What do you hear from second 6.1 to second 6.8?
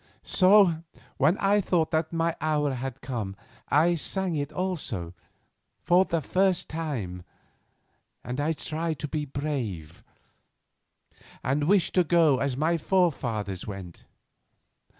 first